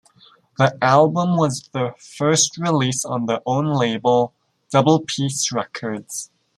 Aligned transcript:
The 0.57 0.75
album 0.83 1.37
was 1.37 1.69
the 1.73 1.93
first 1.99 2.57
release 2.57 3.05
on 3.05 3.27
their 3.27 3.41
own 3.45 3.67
label 3.75 4.33
Double 4.71 5.01
Peace 5.03 5.51
Records. 5.51 6.31